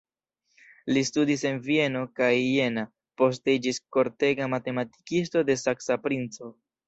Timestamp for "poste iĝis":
3.23-3.79